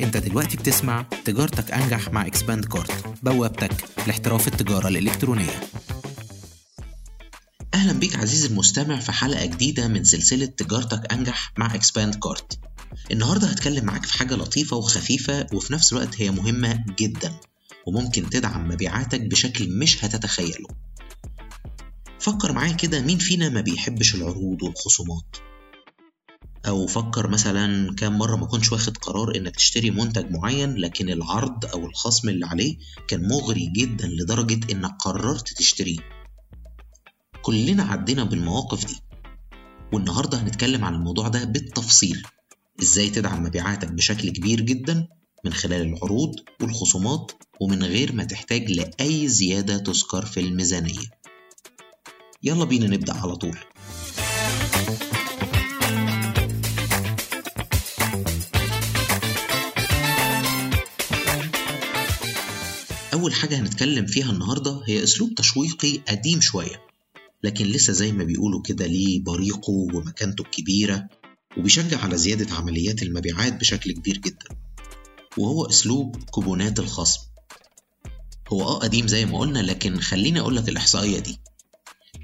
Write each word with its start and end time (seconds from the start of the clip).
انت 0.00 0.16
دلوقتي 0.16 0.56
بتسمع 0.56 1.02
تجارتك 1.24 1.70
انجح 1.70 2.08
مع 2.12 2.26
اكسباند 2.26 2.64
كارت 2.64 3.14
بوابتك 3.22 3.72
لاحتراف 4.06 4.48
التجارة 4.48 4.88
الإلكترونية. 4.88 5.60
أهلا 7.74 7.92
بيك 7.92 8.16
عزيزي 8.16 8.48
المستمع 8.48 9.00
في 9.00 9.12
حلقة 9.12 9.46
جديدة 9.46 9.88
من 9.88 10.04
سلسلة 10.04 10.46
تجارتك 10.46 11.12
انجح 11.12 11.52
مع 11.58 11.74
اكسباند 11.74 12.14
كارت 12.14 12.58
النهاردة 13.10 13.46
هتكلم 13.46 13.84
معاك 13.84 14.04
في 14.06 14.18
حاجة 14.18 14.34
لطيفة 14.34 14.76
وخفيفة 14.76 15.46
وفي 15.52 15.72
نفس 15.72 15.92
الوقت 15.92 16.20
هي 16.20 16.30
مهمة 16.30 16.84
جدا 16.98 17.32
وممكن 17.86 18.30
تدعم 18.30 18.68
مبيعاتك 18.68 19.20
بشكل 19.20 19.78
مش 19.78 20.04
هتتخيله. 20.04 20.68
فكر 22.20 22.52
معايا 22.52 22.72
كده 22.72 23.00
مين 23.00 23.18
فينا 23.18 23.48
ما 23.48 23.60
بيحبش 23.60 24.14
العروض 24.14 24.62
والخصومات. 24.62 25.36
أو 26.66 26.86
فكر 26.86 27.28
مثلا 27.28 27.94
كام 27.94 28.18
مرة 28.18 28.36
ما 28.36 28.46
كنتش 28.46 28.72
واخد 28.72 28.96
قرار 28.96 29.36
إنك 29.36 29.56
تشتري 29.56 29.90
منتج 29.90 30.30
معين 30.30 30.74
لكن 30.74 31.10
العرض 31.10 31.66
أو 31.66 31.86
الخصم 31.86 32.28
اللي 32.28 32.46
عليه 32.46 32.76
كان 33.08 33.28
مغري 33.28 33.72
جدا 33.76 34.06
لدرجة 34.06 34.72
إنك 34.72 34.90
قررت 35.00 35.48
تشتريه. 35.48 35.98
كلنا 37.42 37.82
عدينا 37.82 38.24
بالمواقف 38.24 38.86
دي. 38.86 39.00
والنهاردة 39.92 40.38
هنتكلم 40.42 40.84
عن 40.84 40.94
الموضوع 40.94 41.28
ده 41.28 41.44
بالتفصيل. 41.44 42.22
إزاي 42.82 43.10
تدعم 43.10 43.42
مبيعاتك 43.42 43.88
بشكل 43.92 44.30
كبير 44.30 44.60
جدا 44.60 45.08
من 45.44 45.52
خلال 45.52 45.82
العروض 45.82 46.34
والخصومات 46.60 47.32
ومن 47.60 47.82
غير 47.82 48.12
ما 48.12 48.24
تحتاج 48.24 48.70
لأي 48.70 49.28
زيادة 49.28 49.78
تذكر 49.78 50.26
في 50.26 50.40
الميزانية. 50.40 51.06
يلا 52.42 52.64
بينا 52.64 52.86
نبدأ 52.86 53.12
على 53.14 53.36
طول. 53.36 53.58
أول 63.12 63.34
حاجة 63.34 63.60
هنتكلم 63.60 64.06
فيها 64.06 64.30
النهاردة 64.32 64.82
هي 64.86 65.02
أسلوب 65.02 65.34
تشويقي 65.34 65.96
قديم 66.08 66.40
شوية 66.40 66.82
لكن 67.44 67.64
لسه 67.66 67.92
زي 67.92 68.12
ما 68.12 68.24
بيقولوا 68.24 68.62
كده 68.62 68.86
ليه 68.86 69.22
بريقه 69.24 69.70
ومكانته 69.70 70.42
الكبيرة 70.42 71.08
وبيشجع 71.58 71.98
على 72.00 72.18
زيادة 72.18 72.54
عمليات 72.54 73.02
المبيعات 73.02 73.60
بشكل 73.60 73.92
كبير 73.92 74.18
جدا. 74.18 74.46
وهو 75.38 75.64
أسلوب 75.66 76.16
كوبونات 76.30 76.78
الخصم. 76.78 77.20
هو 78.52 78.62
آه 78.62 78.78
قديم 78.78 79.08
زي 79.08 79.26
ما 79.26 79.38
قلنا 79.38 79.58
لكن 79.58 80.00
خليني 80.00 80.40
أقول 80.40 80.56
لك 80.56 80.68
الإحصائية 80.68 81.18
دي. 81.18 81.38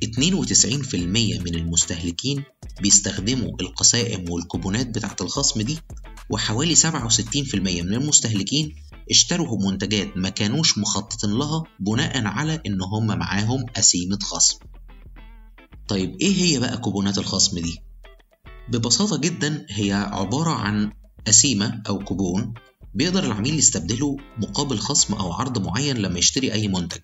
92% 0.05 0.95
من 1.45 1.55
المستهلكين 1.55 2.45
بيستخدموا 2.81 3.51
القسائم 3.61 4.31
والكوبونات 4.31 4.87
بتاعة 4.87 5.17
الخصم 5.21 5.61
دي 5.63 5.79
وحوالي 6.31 6.77
67% 6.77 6.85
من 7.55 7.95
المستهلكين 7.95 8.75
اشتروا 9.11 9.71
منتجات 9.71 10.17
ما 10.17 10.29
كانوش 10.29 10.79
مخططين 10.79 11.31
لها 11.31 11.65
بناء 11.81 12.27
على 12.27 12.63
إن 12.67 12.83
هم 12.83 13.07
معاهم 13.07 13.67
قسيمة 13.77 14.19
خصم. 14.23 14.59
طيب 15.89 16.17
إيه 16.21 16.37
هي 16.43 16.61
بقى 16.61 16.79
كوبونات 16.79 17.19
الخصم 17.19 17.59
دي؟ 17.59 17.79
ببساطة 18.69 19.17
جدا 19.17 19.67
هي 19.71 19.93
عبارة 19.93 20.51
عن 20.51 20.93
قسيمة 21.27 21.83
أو 21.89 21.99
كوبون 22.05 22.55
بيقدر 22.95 23.25
العميل 23.25 23.59
يستبدله 23.59 24.17
مقابل 24.39 24.79
خصم 24.79 25.15
أو 25.15 25.33
عرض 25.33 25.67
معين 25.67 25.97
لما 25.97 26.19
يشتري 26.19 26.53
أي 26.53 26.69
منتج. 26.69 27.01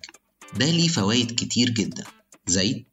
ده 0.59 0.65
ليه 0.65 0.87
فوائد 0.87 1.31
كتير 1.31 1.69
جدا. 1.69 2.03
زي 2.47 2.85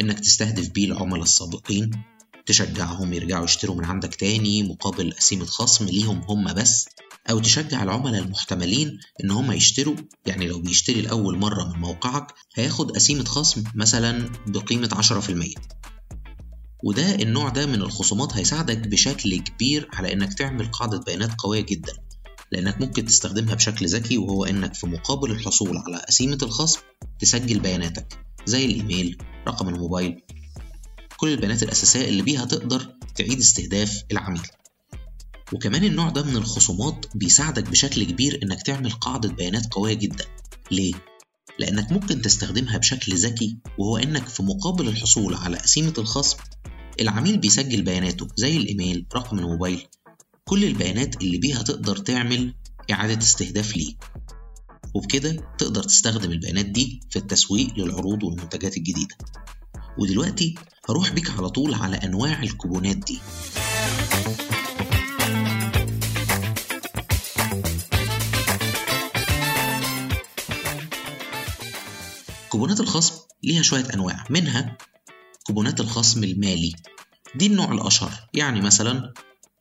إنك 0.00 0.20
تستهدف 0.20 0.68
بيه 0.68 0.86
العملاء 0.86 1.22
السابقين 1.22 1.90
تشجعهم 2.46 3.12
يرجعوا 3.12 3.44
يشتروا 3.44 3.76
من 3.76 3.84
عندك 3.84 4.14
تاني 4.14 4.62
مقابل 4.62 5.12
قسيمة 5.12 5.44
خصم 5.44 5.84
ليهم 5.84 6.22
هم 6.28 6.52
بس. 6.54 6.88
أو 7.30 7.38
تشجع 7.38 7.82
العملاء 7.82 8.22
المحتملين 8.22 8.98
إن 9.24 9.30
هم 9.30 9.52
يشتروا 9.52 9.96
يعني 10.26 10.48
لو 10.48 10.60
بيشتري 10.60 11.00
لأول 11.02 11.38
مرة 11.38 11.64
من 11.64 11.80
موقعك 11.80 12.34
هياخد 12.54 12.90
قسيمة 12.90 13.24
خصم 13.24 13.64
مثلا 13.74 14.30
بقيمة 14.46 14.88
10% 15.56 15.60
وده 16.84 17.14
النوع 17.14 17.48
ده 17.48 17.66
من 17.66 17.74
الخصومات 17.82 18.32
هيساعدك 18.36 18.78
بشكل 18.78 19.38
كبير 19.40 19.88
على 19.92 20.12
إنك 20.12 20.34
تعمل 20.34 20.70
قاعدة 20.70 20.98
بيانات 20.98 21.30
قوية 21.38 21.60
جدا 21.60 21.92
لأنك 22.52 22.80
ممكن 22.80 23.04
تستخدمها 23.04 23.54
بشكل 23.54 23.86
ذكي 23.86 24.18
وهو 24.18 24.44
إنك 24.44 24.74
في 24.74 24.86
مقابل 24.86 25.30
الحصول 25.30 25.76
على 25.76 25.96
قسيمة 26.08 26.38
الخصم 26.42 26.80
تسجل 27.20 27.60
بياناتك 27.60 28.18
زي 28.46 28.64
الإيميل 28.64 29.18
رقم 29.48 29.68
الموبايل 29.68 30.22
كل 31.16 31.28
البيانات 31.28 31.62
الأساسية 31.62 32.08
اللي 32.08 32.22
بيها 32.22 32.44
تقدر 32.44 32.94
تعيد 33.16 33.38
استهداف 33.38 34.02
العميل. 34.12 34.42
وكمان 35.52 35.84
النوع 35.84 36.08
ده 36.10 36.22
من 36.22 36.36
الخصومات 36.36 37.06
بيساعدك 37.14 37.70
بشكل 37.70 38.04
كبير 38.04 38.40
إنك 38.42 38.62
تعمل 38.62 38.90
قاعدة 38.90 39.28
بيانات 39.28 39.66
قوية 39.74 39.94
جدا. 39.94 40.24
ليه؟ 40.70 40.94
لأنك 41.58 41.92
ممكن 41.92 42.22
تستخدمها 42.22 42.78
بشكل 42.78 43.14
ذكي 43.14 43.58
وهو 43.78 43.96
إنك 43.96 44.28
في 44.28 44.42
مقابل 44.42 44.88
الحصول 44.88 45.34
على 45.34 45.56
قسيمة 45.56 45.94
الخصم 45.98 46.38
العميل 47.00 47.38
بيسجل 47.38 47.82
بياناته 47.82 48.28
زي 48.36 48.56
الإيميل 48.56 49.06
رقم 49.14 49.38
الموبايل. 49.38 49.86
كل 50.44 50.64
البيانات 50.64 51.22
اللي 51.22 51.38
بيها 51.38 51.62
تقدر 51.62 51.96
تعمل 51.96 52.54
إعادة 52.90 53.18
استهداف 53.18 53.76
ليه. 53.76 53.94
وبكده 54.94 55.54
تقدر 55.58 55.82
تستخدم 55.82 56.30
البيانات 56.32 56.66
دي 56.66 57.00
في 57.10 57.18
التسويق 57.18 57.74
للعروض 57.78 58.22
والمنتجات 58.24 58.76
الجديدة. 58.76 59.14
ودلوقتي 59.98 60.54
هروح 60.88 61.12
بيك 61.12 61.30
على 61.30 61.50
طول 61.50 61.74
على 61.74 61.96
أنواع 61.96 62.42
الكوبونات 62.42 62.96
دي. 62.96 63.18
كوبونات 72.58 72.80
الخصم 72.80 73.14
ليها 73.44 73.62
شوية 73.62 73.84
أنواع 73.94 74.24
منها 74.30 74.78
كوبونات 75.46 75.80
الخصم 75.80 76.24
المالي. 76.24 76.72
دي 77.34 77.46
النوع 77.46 77.72
الأشهر 77.72 78.12
يعني 78.34 78.60
مثلا 78.60 79.12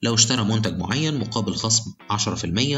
لو 0.02 0.13
اشترى 0.13 0.44
منتج 0.44 0.78
معين 0.78 1.19
مقابل 1.19 1.56
خصم 1.56 1.94
10% 2.12 2.18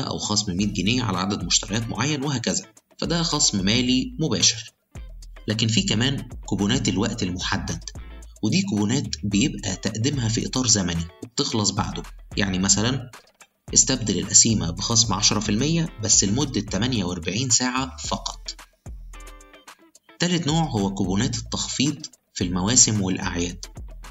أو 0.08 0.18
خصم 0.18 0.58
100 0.58 0.68
جنيه 0.68 1.04
على 1.04 1.18
عدد 1.18 1.44
مشتريات 1.44 1.88
معين 1.88 2.24
وهكذا 2.24 2.66
فده 2.98 3.24
خصم 3.24 3.66
مالي 3.66 4.16
مباشر. 4.20 4.72
لكن 5.48 5.68
في 5.68 5.82
كمان 5.82 6.28
كوبونات 6.46 6.90
الوقت 6.90 7.24
المحدد 7.24 7.84
ودي 8.44 8.62
كوبونات 8.62 9.16
بيبقى 9.24 9.76
تقديمها 9.76 10.30
في 10.30 10.46
إطار 10.46 10.68
زمني 10.68 11.06
وبتخلص 11.24 11.70
بعده. 11.70 12.04
يعني 12.38 12.60
مثلا 12.60 13.12
استبدل 13.74 14.20
القسيمة 14.20 14.70
بخصم 14.72 15.14
10% 15.14 15.90
بس 16.04 16.24
لمدة 16.24 16.62
48 16.62 17.50
ساعة 17.50 17.98
فقط. 17.98 18.69
تالت 20.20 20.48
نوع 20.48 20.64
هو 20.64 20.94
كوبونات 20.94 21.38
التخفيض 21.38 22.06
في 22.34 22.44
المواسم 22.44 23.02
والأعياد. 23.02 23.66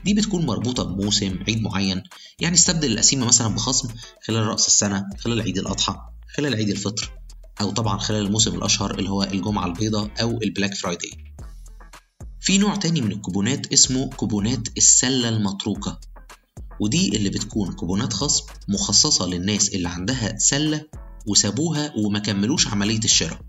دي 0.05 0.15
بتكون 0.15 0.47
مربوطة 0.47 0.83
بموسم 0.83 1.39
عيد 1.49 1.63
معين. 1.63 2.03
يعني 2.41 2.55
استبدل 2.55 2.93
القسيمة 2.93 3.27
مثلا 3.27 3.49
بخصم 3.49 3.89
خلال 4.27 4.47
رأس 4.47 4.67
السنة 4.67 5.05
خلال 5.19 5.41
عيد 5.41 5.59
الأضحى 5.59 5.97
خلال 6.37 6.55
عيد 6.55 6.69
الفطر 6.69 7.13
أو 7.61 7.71
طبعا 7.71 7.99
خلال 7.99 8.27
الموسم 8.27 8.55
الأشهر 8.55 8.99
اللي 8.99 9.11
هو 9.11 9.23
الجمعة 9.23 9.67
البيضاء 9.67 10.11
أو 10.21 10.43
ال 10.43 10.48
Black 10.48 10.75
Friday. 10.75 11.11
في 12.41 12.59
نوع 12.59 12.77
تاني 12.77 13.01
من 13.01 13.13
الكوبونات 13.13 13.73
اسمه 13.73 14.11
كوبونات 14.11 14.69
السلة 14.77 15.29
المتروكة. 15.29 16.01
ودي 16.81 17.17
اللي 17.17 17.31
بتكون 17.31 17.73
كوبونات 17.73 18.13
خصم 18.13 18.45
مخصصة 18.69 19.27
للناس 19.27 19.69
اللي 19.69 19.89
عندها 19.89 20.39
سلة 20.39 20.85
وسابوها 21.27 21.93
وما 21.97 22.19
كملوش 22.19 22.69
عملية 22.69 23.05
الشراء. 23.05 23.41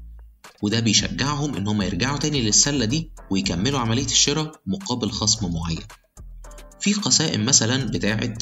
وده 0.61 0.79
بيشجعهم 0.79 1.55
إن 1.55 1.67
هم 1.67 1.81
يرجعوا 1.81 2.17
تاني 2.17 2.41
للسلة 2.41 2.85
دي 2.85 3.11
ويكملوا 3.31 3.79
عملية 3.79 4.05
الشراء 4.05 4.51
مقابل 4.67 5.11
خصم 5.11 5.53
معين. 5.53 5.83
في 6.79 6.93
قسائم 6.93 7.45
مثلا 7.45 7.85
بتاعة 7.85 8.33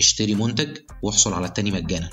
اشتري 0.00 0.34
منتج 0.34 0.78
واحصل 1.02 1.32
على 1.32 1.46
التاني 1.46 1.70
مجانا. 1.70 2.10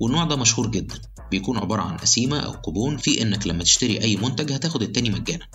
والنوع 0.00 0.24
ده 0.24 0.36
مشهور 0.36 0.70
جدا. 0.70 1.00
بيكون 1.30 1.58
عبارة 1.58 1.82
عن 1.82 1.96
قسيمة 1.96 2.38
أو 2.38 2.60
كوبون 2.60 2.96
في 2.96 3.22
إنك 3.22 3.46
لما 3.46 3.62
تشتري 3.64 4.00
أي 4.00 4.16
منتج 4.16 4.52
هتاخد 4.52 4.82
التاني 4.82 5.10
مجانا. 5.10 5.46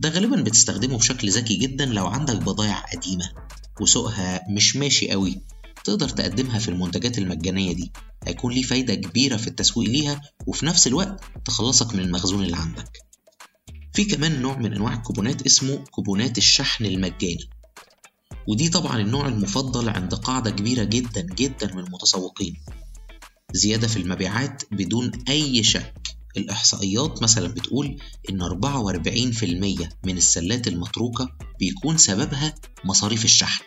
ده 0.00 0.08
غالبا 0.08 0.42
بتستخدمه 0.42 0.98
بشكل 0.98 1.30
ذكي 1.30 1.56
جدا 1.56 1.86
لو 1.86 2.06
عندك 2.06 2.36
بضايع 2.36 2.78
قديمة 2.78 3.30
وسوقها 3.80 4.40
مش 4.50 4.76
ماشي 4.76 5.10
قوي 5.10 5.40
تقدر 5.84 6.08
تقدمها 6.08 6.58
في 6.58 6.68
المنتجات 6.68 7.18
المجانية 7.18 7.72
دي. 7.72 7.92
هيكون 8.26 8.52
ليه 8.52 8.62
فايدة 8.62 8.94
كبيرة 8.94 9.36
في 9.36 9.48
التسويق 9.48 9.90
ليها 9.90 10.20
وفي 10.46 10.66
نفس 10.66 10.86
الوقت 10.86 11.20
تخلصك 11.44 11.94
من 11.94 12.00
المخزون 12.00 12.44
اللي 12.44 12.56
عندك. 12.56 12.98
في 13.92 14.04
كمان 14.04 14.42
نوع 14.42 14.58
من 14.58 14.74
أنواع 14.74 14.94
الكوبونات 14.94 15.46
اسمه 15.46 15.76
كوبونات 15.76 16.38
الشحن 16.38 16.84
المجاني. 16.84 17.48
ودي 18.48 18.68
طبعا 18.68 19.00
النوع 19.00 19.28
المفضل 19.28 19.88
عند 19.88 20.14
قاعدة 20.14 20.50
كبيرة 20.50 20.84
جدا 20.84 21.20
جدا 21.20 21.74
من 21.74 21.84
المتسوقين. 21.84 22.56
زيادة 23.52 23.88
في 23.88 23.96
المبيعات 23.96 24.62
بدون 24.70 25.10
أي 25.28 25.62
شك. 25.62 25.94
الإحصائيات 26.36 27.22
مثلا 27.22 27.48
بتقول 27.48 27.96
إن 28.30 28.42
44% 28.42 29.88
من 30.04 30.16
السلات 30.16 30.68
المتروكة 30.68 31.28
بيكون 31.58 31.98
سببها 31.98 32.54
مصاريف 32.84 33.24
الشحن. 33.24 33.64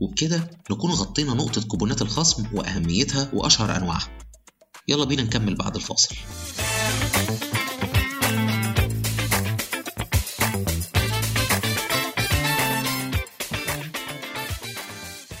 وبكده 0.00 0.50
نكون 0.70 0.90
غطينا 0.90 1.34
نقطة 1.34 1.62
كوبونات 1.62 2.02
الخصم 2.02 2.46
وأهميتها 2.54 3.30
وأشهر 3.32 3.76
أنواعها. 3.76 4.18
يلا 4.88 5.04
بينا 5.04 5.22
نكمل 5.22 5.54
بعد 5.54 5.76
الفاصل. 5.76 6.14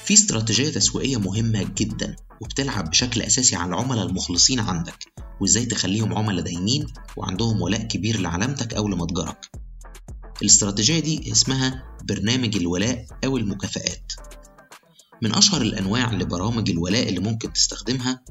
في 0.04 0.14
استراتيجية 0.14 0.70
تسويقية 0.70 1.16
مهمة 1.16 1.70
جدا 1.76 2.16
وبتلعب 2.40 2.90
بشكل 2.90 3.22
أساسي 3.22 3.56
على 3.56 3.68
العملاء 3.68 4.06
المخلصين 4.06 4.60
عندك 4.60 5.04
وإزاي 5.40 5.66
تخليهم 5.66 6.18
عملاء 6.18 6.44
دايمين 6.44 6.86
وعندهم 7.16 7.62
ولاء 7.62 7.82
كبير 7.82 8.20
لعلامتك 8.20 8.74
أو 8.74 8.88
لمتجرك. 8.88 9.50
الاستراتيجية 10.42 11.00
دي 11.00 11.32
اسمها 11.32 11.84
برنامج 12.04 12.56
الولاء 12.56 13.06
أو 13.24 13.36
المكافآت. 13.36 14.12
من 15.22 15.34
أشهر 15.34 15.62
الأنواع 15.62 16.12
لبرامج 16.12 16.70
الولاء 16.70 17.08
اللي 17.08 17.20
ممكن 17.20 17.52
تستخدمها 17.52 18.22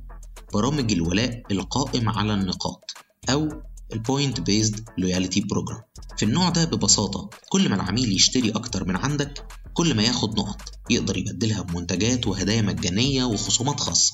برامج 0.53 0.91
الولاء 0.91 1.43
القائم 1.51 2.09
على 2.09 2.33
النقاط 2.33 2.93
أو 3.29 3.49
ال 3.93 4.01
point 4.01 4.39
based 4.39 4.89
loyalty 4.97 5.41
program 5.41 5.81
في 6.17 6.25
النوع 6.25 6.49
ده 6.49 6.65
ببساطة 6.65 7.29
كل 7.49 7.69
ما 7.69 7.75
العميل 7.75 8.11
يشتري 8.11 8.49
أكتر 8.49 8.87
من 8.87 8.95
عندك 8.95 9.45
كل 9.73 9.95
ما 9.95 10.03
ياخد 10.03 10.39
نقط 10.39 10.61
يقدر 10.89 11.17
يبدلها 11.17 11.61
بمنتجات 11.61 12.27
وهدايا 12.27 12.61
مجانية 12.61 13.23
وخصومات 13.23 13.79
خاصة. 13.79 14.13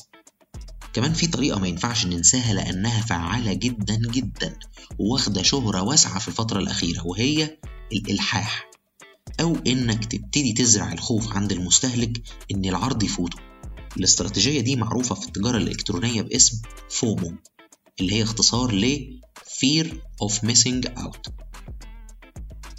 كمان 0.93 1.13
في 1.13 1.27
طريقة 1.27 1.59
ما 1.59 1.67
ينفعش 1.67 2.05
ننساها 2.05 2.53
لأنها 2.53 3.01
فعالة 3.01 3.53
جدا 3.53 3.95
جدا 3.95 4.59
وواخدة 4.99 5.43
شهرة 5.43 5.81
واسعة 5.81 6.19
في 6.19 6.27
الفترة 6.27 6.59
الأخيرة 6.59 7.07
وهي 7.07 7.57
الإلحاح. 7.93 8.69
أو 9.39 9.55
إنك 9.67 10.05
تبتدي 10.05 10.53
تزرع 10.53 10.93
الخوف 10.93 11.33
عند 11.33 11.51
المستهلك 11.51 12.23
إن 12.51 12.65
العرض 12.65 13.03
يفوته. 13.03 13.37
الاستراتيجية 13.97 14.61
دي 14.61 14.75
معروفة 14.75 15.15
في 15.15 15.27
التجارة 15.27 15.57
الإلكترونية 15.57 16.21
باسم 16.21 16.61
فومو 16.89 17.33
اللي 17.99 18.13
هي 18.13 18.23
اختصار 18.23 18.71
ل 18.71 19.13
Fear 19.43 19.85
of 20.23 20.33
Missing 20.33 20.89
Out. 20.99 21.31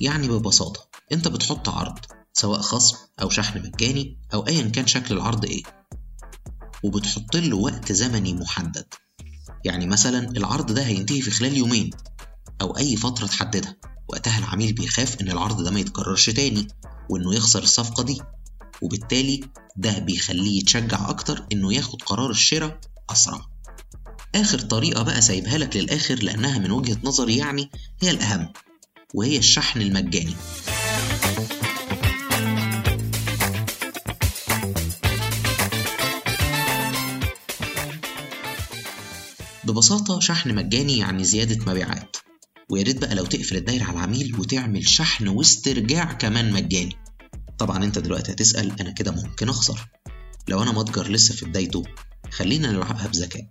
يعني 0.00 0.28
ببساطة 0.28 0.88
أنت 1.12 1.28
بتحط 1.28 1.68
عرض 1.68 1.98
سواء 2.32 2.60
خصم 2.60 2.96
أو 3.22 3.30
شحن 3.30 3.58
مجاني 3.62 4.18
أو 4.34 4.46
أيا 4.46 4.68
كان 4.68 4.86
شكل 4.86 5.14
العرض 5.14 5.44
إيه 5.44 5.62
وبتحط 6.84 7.36
له 7.36 7.56
وقت 7.56 7.92
زمني 7.92 8.34
محدد. 8.34 8.86
يعني 9.64 9.86
مثلا 9.86 10.18
العرض 10.30 10.72
ده 10.74 10.86
هينتهي 10.86 11.20
في 11.20 11.30
خلال 11.30 11.56
يومين 11.56 11.90
أو 12.60 12.76
أي 12.76 12.96
فترة 12.96 13.26
تحددها. 13.26 13.76
وقتها 14.08 14.38
العميل 14.38 14.72
بيخاف 14.72 15.20
إن 15.20 15.30
العرض 15.30 15.62
ده 15.64 15.70
ما 15.70 15.80
يتكررش 15.80 16.30
تاني 16.30 16.68
وإنه 17.10 17.34
يخسر 17.34 17.62
الصفقة 17.62 18.02
دي. 18.02 18.20
وبالتالي 18.82 19.40
ده 19.76 19.98
بيخليه 19.98 20.58
يتشجع 20.58 21.10
أكتر 21.10 21.46
إنه 21.52 21.74
ياخد 21.74 22.02
قرار 22.02 22.30
الشراء 22.30 22.78
أسرع. 23.10 23.40
آخر 24.34 24.58
طريقة 24.60 25.02
بقى 25.02 25.20
سايبها 25.20 25.58
لك 25.58 25.76
للآخر 25.76 26.14
لأنها 26.14 26.58
من 26.58 26.70
وجهة 26.70 26.98
نظري 27.04 27.36
يعني 27.36 27.70
هي 28.02 28.10
الأهم 28.10 28.52
وهي 29.14 29.38
الشحن 29.38 29.80
المجاني. 29.82 30.34
ببساطة 39.64 40.20
شحن 40.20 40.54
مجاني 40.54 40.98
يعني 40.98 41.24
زيادة 41.24 41.64
مبيعات. 41.72 42.16
ويا 42.74 42.82
ريت 42.82 43.00
بقى 43.00 43.14
لو 43.14 43.24
تقفل 43.24 43.56
الدايرة 43.56 43.84
على 43.84 43.92
العميل 43.92 44.40
وتعمل 44.40 44.88
شحن 44.88 45.28
واسترجاع 45.28 46.12
كمان 46.12 46.52
مجاني. 46.52 46.96
طبعا 47.58 47.84
أنت 47.84 47.98
دلوقتي 47.98 48.32
هتسأل 48.32 48.80
أنا 48.80 48.90
كده 48.90 49.10
ممكن 49.10 49.48
أخسر. 49.48 49.88
لو 50.48 50.62
أنا 50.62 50.72
متجر 50.72 51.10
لسه 51.10 51.34
في 51.34 51.44
بدايته 51.46 51.82
خلينا 52.30 52.72
نلعبها 52.72 53.06
بذكاء 53.06 53.46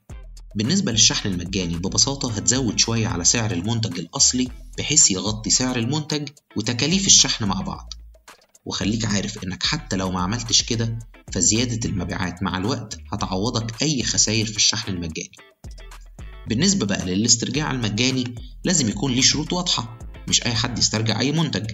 بالنسبة 0.55 0.91
للشحن 0.91 1.29
المجاني 1.29 1.75
ببساطة 1.77 2.31
هتزود 2.35 2.79
شوية 2.79 3.07
على 3.07 3.23
سعر 3.23 3.51
المنتج 3.51 3.99
الأصلي 3.99 4.47
بحيث 4.77 5.11
يغطي 5.11 5.49
سعر 5.49 5.75
المنتج 5.75 6.29
وتكاليف 6.55 7.05
الشحن 7.07 7.45
مع 7.45 7.61
بعض. 7.61 7.93
وخليك 8.65 9.05
عارف 9.05 9.43
إنك 9.43 9.63
حتى 9.63 9.95
لو 9.95 10.11
ما 10.11 10.19
عملتش 10.21 10.63
كده 10.63 10.99
فزيادة 11.31 11.89
المبيعات 11.89 12.43
مع 12.43 12.57
الوقت 12.57 12.97
هتعوضك 13.13 13.81
أي 13.81 14.03
خسائر 14.03 14.45
في 14.45 14.57
الشحن 14.57 14.91
المجاني. 14.91 15.31
بالنسبة 16.47 16.85
بقى 16.85 17.05
للاسترجاع 17.05 17.71
المجاني 17.71 18.35
لازم 18.63 18.89
يكون 18.89 19.11
ليه 19.11 19.21
شروط 19.21 19.53
واضحة 19.53 19.99
مش 20.27 20.45
أي 20.45 20.53
حد 20.53 20.77
يسترجع 20.79 21.19
أي 21.19 21.31
منتج. 21.31 21.71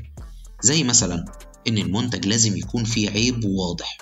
زي 0.61 0.83
مثلا 0.83 1.25
إن 1.67 1.77
المنتج 1.77 2.25
لازم 2.25 2.57
يكون 2.57 2.83
فيه 2.83 3.09
عيب 3.09 3.45
واضح 3.45 3.97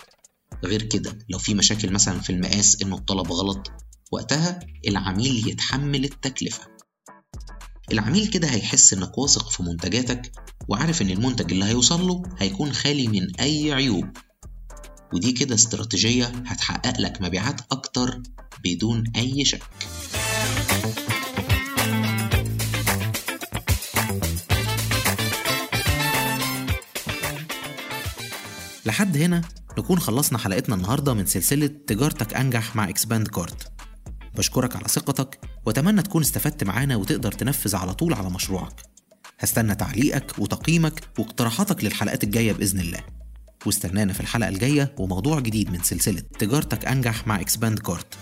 غير 0.66 0.82
كده 0.82 1.18
لو 1.30 1.40
في 1.40 1.54
مشاكل 1.54 1.92
مثلا 1.94 2.20
في 2.20 2.30
المقاس 2.30 2.82
إنه 2.82 2.96
الطلب 2.96 3.32
غلط 3.32 3.72
وقتها 4.12 4.60
العميل 4.88 5.48
يتحمل 5.50 6.04
التكلفة. 6.06 6.62
العميل 7.92 8.28
كده 8.28 8.48
هيحس 8.48 8.94
إنك 8.94 9.18
واثق 9.18 9.50
في 9.50 9.64
منتجاتك 9.64 10.32
وعارف 10.68 11.02
إن 11.02 11.10
المنتج 11.10 11.52
اللي 11.52 11.66
هيوصل 11.66 12.08
له 12.08 12.24
هيكون 12.38 12.74
خالي 12.74 13.08
من 13.08 13.36
أي 13.40 13.74
عيوب. 13.74 14.06
ودي 15.14 15.32
كده 15.32 15.56
استراتيجية 15.56 16.26
هتحقق 16.26 17.00
لك 17.02 17.22
مبيعات 17.22 17.62
أكتر 17.72 18.22
بدون 18.64 19.04
أي 19.16 19.46
شك. 19.46 19.64
لحد 28.86 29.18
هنا 29.18 29.42
نكون 29.78 30.00
خلصنا 30.00 30.38
حلقتنا 30.38 30.76
النهارده 30.76 31.14
من 31.14 31.26
سلسلة 31.26 31.68
تجارتك 31.68 32.34
أنجح 32.34 32.76
مع 32.76 32.90
إكسباند 32.90 33.28
كارت 33.28 33.72
بشكرك 34.38 34.76
على 34.76 34.88
ثقتك 34.88 35.40
وأتمنى 35.66 36.02
تكون 36.02 36.22
استفدت 36.22 36.64
معانا 36.64 36.96
وتقدر 36.96 37.32
تنفذ 37.32 37.76
على 37.76 37.94
طول 37.94 38.14
على 38.14 38.30
مشروعك. 38.30 38.82
هستنى 39.40 39.76
تعليقك 39.76 40.40
وتقييمك 40.40 41.02
واقتراحاتك 41.20 41.84
للحلقات 41.84 42.24
الجاية 42.24 42.54
بإذن 42.54 42.80
الله. 42.80 43.00
واستنانا 43.66 44.14
في 44.14 44.20
الحلقة 44.20 44.50
الجاية 44.50 44.96
وموضوع 44.98 45.40
جديد 45.40 45.72
من 45.72 45.84
سلسلة 45.84 46.20
تجارتك 46.40 46.86
أنجح 46.86 47.28
مع 47.28 47.42
إكسباند 47.42 47.80
كارت 47.80 48.18